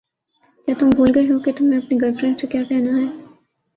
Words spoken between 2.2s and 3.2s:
سے کیا کہنا ہے؟